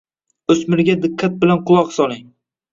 O‘smirga 0.53 0.95
diqqat 1.05 1.37
bilan 1.45 1.63
quloq 1.71 1.95
soling. 2.01 2.29